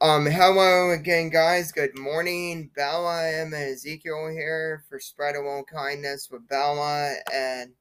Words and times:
Um, 0.00 0.26
hello 0.26 0.92
again, 0.92 1.28
guys. 1.28 1.72
Good 1.72 1.98
morning. 1.98 2.70
Bella, 2.76 3.28
Emma, 3.32 3.56
Ezekiel 3.56 4.28
here 4.28 4.84
for 4.88 5.00
Spread 5.00 5.34
of 5.34 5.66
Kindness 5.66 6.28
with 6.30 6.46
Bella. 6.46 7.14
And 7.34 7.72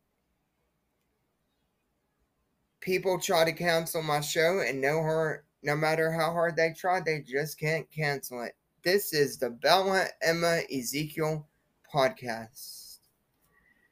people 2.80 3.20
try 3.20 3.46
to 3.46 3.54
cancel 3.54 4.02
my 4.02 4.22
show, 4.22 4.64
and 4.68 4.82
no, 4.82 5.00
her, 5.00 5.44
no 5.62 5.76
matter 5.76 6.12
how 6.12 6.32
hard 6.32 6.56
they 6.56 6.74
try, 6.76 7.02
they 7.02 7.21
just 7.21 7.59
can't 7.59 7.88
cancel 7.91 8.41
it. 8.41 8.55
This 8.84 9.13
is 9.13 9.38
the 9.38 9.52
Bella, 9.52 10.07
Emma, 10.23 10.61
Ezekiel 10.75 11.47
podcast. 11.93 12.97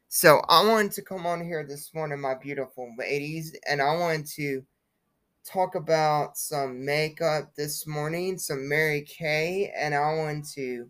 So 0.07 0.41
I 0.49 0.65
wanted 0.65 0.93
to 0.93 1.03
come 1.03 1.27
on 1.27 1.45
here 1.45 1.63
this 1.63 1.93
morning, 1.93 2.21
my 2.21 2.33
beautiful 2.33 2.91
ladies, 2.97 3.55
and 3.69 3.83
I 3.83 3.95
wanted 3.95 4.25
to 4.37 4.65
talk 5.46 5.75
about 5.75 6.38
some 6.38 6.84
makeup 6.84 7.54
this 7.55 7.86
morning, 7.86 8.38
some 8.38 8.68
Mary 8.68 9.02
Kay, 9.03 9.72
and 9.77 9.94
I 9.94 10.16
want 10.16 10.49
to 10.53 10.90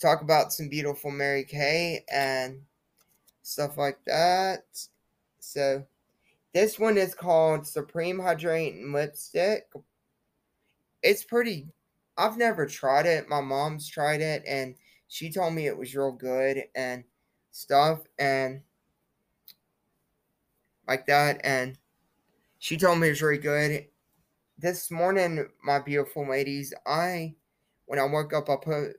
talk 0.00 0.22
about 0.22 0.52
some 0.52 0.68
beautiful 0.68 1.10
Mary 1.10 1.44
Kay 1.44 2.04
and 2.12 2.60
stuff 3.42 3.78
like 3.78 3.98
that. 4.06 4.64
So, 5.40 5.84
this 6.52 6.78
one 6.78 6.98
is 6.98 7.14
called 7.14 7.66
Supreme 7.66 8.18
Hydrating 8.18 8.92
Lipstick. 8.92 9.70
It's 11.02 11.24
pretty, 11.24 11.68
I've 12.18 12.36
never 12.36 12.66
tried 12.66 13.06
it. 13.06 13.28
My 13.28 13.40
mom's 13.40 13.88
tried 13.88 14.20
it 14.20 14.42
and 14.46 14.74
she 15.08 15.30
told 15.30 15.54
me 15.54 15.66
it 15.66 15.76
was 15.76 15.94
real 15.94 16.12
good 16.12 16.64
and 16.74 17.04
stuff 17.52 18.00
and 18.18 18.60
like 20.86 21.06
that. 21.06 21.40
And 21.44 21.78
she 22.60 22.76
told 22.76 22.98
me 22.98 23.08
it 23.08 23.12
was 23.12 23.22
really 23.22 23.38
good. 23.38 23.86
This 24.58 24.90
morning, 24.90 25.48
my 25.64 25.78
beautiful 25.80 26.28
ladies, 26.28 26.74
I 26.86 27.34
when 27.86 27.98
I 27.98 28.04
woke 28.04 28.34
up, 28.34 28.50
I 28.50 28.56
put 28.56 28.96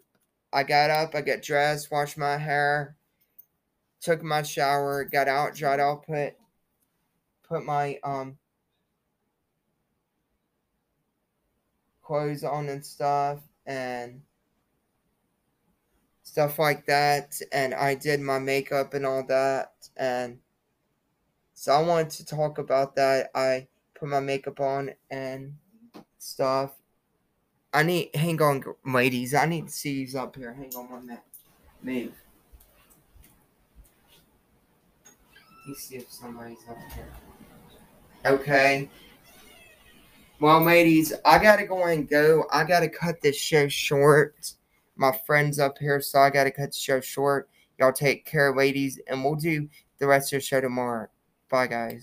I 0.52 0.64
got 0.64 0.90
up, 0.90 1.16
I 1.16 1.22
got 1.22 1.44
dressed, 1.44 1.92
washed 1.92 2.18
my 2.18 2.38
hair, 2.38 2.98
took 4.02 4.24
my 4.24 4.42
shower, 4.42 5.06
got 5.06 5.28
out, 5.28 5.56
dried 5.56 5.80
off, 5.80 6.06
put 6.08 6.34
put 7.48 7.64
my 7.64 8.00
um 8.04 8.38
clothes 12.02 12.44
on 12.44 12.68
and 12.68 12.84
stuff 12.84 13.40
and 13.68 14.22
stuff 16.24 16.58
like 16.58 16.86
that 16.88 17.40
and 17.52 17.76
I 17.76 17.94
did 17.94 18.22
my 18.22 18.40
makeup 18.40 18.96
and 18.96 19.06
all 19.06 19.24
that 19.28 19.74
and 19.98 20.40
so 21.62 21.72
I 21.74 21.80
wanted 21.80 22.10
to 22.10 22.26
talk 22.26 22.58
about 22.58 22.96
that. 22.96 23.30
I 23.36 23.68
put 23.94 24.10
my 24.10 24.20
makeup 24.20 24.60
on 24.60 24.90
and 25.12 25.54
stuff. 26.18 26.72
I 27.72 27.84
need, 27.84 28.10
hang 28.16 28.42
on, 28.42 28.64
ladies. 28.84 29.36
I 29.36 29.46
need 29.46 29.70
Steve's 29.70 30.16
up 30.16 30.36
here. 30.36 30.56
Hang 30.56 30.74
on 30.76 30.90
one 30.90 31.06
minute. 31.06 31.22
Move. 31.84 32.14
Let's 35.68 35.84
see 35.84 35.98
if 35.98 36.12
somebody's 36.12 36.58
up 36.68 36.78
here. 36.96 37.14
Okay. 38.26 38.90
Well, 40.40 40.64
ladies, 40.64 41.14
I 41.24 41.38
gotta 41.38 41.68
go 41.68 41.86
and 41.86 42.10
go. 42.10 42.46
I 42.52 42.64
gotta 42.64 42.90
cut 42.90 43.22
this 43.22 43.38
show 43.38 43.68
short. 43.68 44.54
My 44.96 45.16
friend's 45.28 45.60
up 45.60 45.78
here, 45.78 46.02
so 46.02 46.22
I 46.22 46.32
gotta 46.32 46.50
cut 46.50 46.72
the 46.72 46.78
show 46.78 47.02
short. 47.02 47.50
Y'all 47.78 47.94
take 47.94 48.26
care, 48.26 48.52
ladies, 48.56 49.00
and 49.06 49.24
we'll 49.24 49.36
do 49.36 49.70
the 50.00 50.08
rest 50.08 50.34
of 50.34 50.38
the 50.38 50.44
show 50.44 50.60
tomorrow. 50.60 51.08
Bye, 51.52 51.68
guys. 51.68 52.00